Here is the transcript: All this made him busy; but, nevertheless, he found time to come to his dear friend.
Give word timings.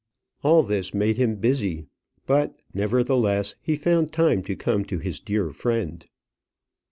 All 0.41 0.63
this 0.63 0.95
made 0.95 1.17
him 1.17 1.35
busy; 1.35 1.85
but, 2.25 2.59
nevertheless, 2.73 3.53
he 3.61 3.75
found 3.75 4.11
time 4.11 4.41
to 4.45 4.55
come 4.55 4.83
to 4.85 4.97
his 4.97 5.19
dear 5.19 5.51
friend. 5.51 6.07